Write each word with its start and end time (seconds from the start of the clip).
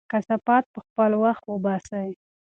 کثافات 0.13 0.65
په 0.73 0.79
خپل 0.87 1.11
وخت 1.23 1.43
وباسئ. 1.47 2.09